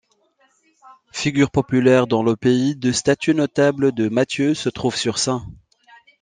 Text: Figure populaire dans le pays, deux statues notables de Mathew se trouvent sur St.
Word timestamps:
Figure 1.11 1.51
populaire 1.51 2.07
dans 2.07 2.23
le 2.23 2.35
pays, 2.35 2.75
deux 2.75 2.91
statues 2.91 3.35
notables 3.35 3.91
de 3.91 4.09
Mathew 4.09 4.55
se 4.55 4.69
trouvent 4.69 4.95
sur 4.95 5.19
St. 5.19 5.43